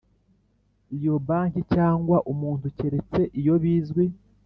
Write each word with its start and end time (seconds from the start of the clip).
iyo 0.97 1.13
banki 1.27 1.61
cyangwa 1.73 2.17
umuntu 2.31 2.65
keretse 2.77 3.21
iyo 3.39 3.55
bizwi 3.63 4.05